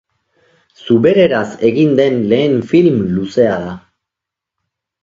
Zubereraz 0.85 1.45
egin 1.69 1.93
den 2.01 2.17
lehen 2.33 2.57
film 2.73 2.99
luzea 3.15 3.63
da. 3.69 3.79